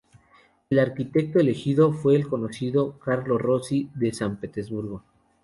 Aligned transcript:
El 0.71 0.79
arquitecto 0.79 1.37
elegido 1.39 1.93
fue 1.93 2.15
el 2.15 2.27
conocido 2.27 2.97
Carlo 2.97 3.37
Rossi 3.37 3.87
de 3.93 4.11
San 4.11 4.37
Petersburgo. 4.37 5.03